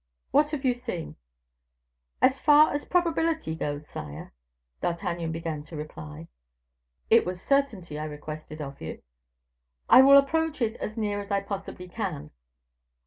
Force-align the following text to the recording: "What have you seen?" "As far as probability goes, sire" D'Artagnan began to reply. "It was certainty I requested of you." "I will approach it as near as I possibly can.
"What 0.31 0.49
have 0.49 0.65
you 0.65 0.73
seen?" 0.73 1.15
"As 2.23 2.39
far 2.39 2.73
as 2.73 2.85
probability 2.85 3.53
goes, 3.53 3.87
sire" 3.87 4.33
D'Artagnan 4.81 5.31
began 5.31 5.61
to 5.65 5.75
reply. 5.75 6.27
"It 7.11 7.23
was 7.23 7.39
certainty 7.39 7.99
I 7.99 8.05
requested 8.05 8.63
of 8.63 8.81
you." 8.81 9.03
"I 9.87 10.01
will 10.01 10.17
approach 10.17 10.59
it 10.59 10.75
as 10.77 10.97
near 10.97 11.19
as 11.19 11.29
I 11.29 11.41
possibly 11.41 11.87
can. 11.87 12.31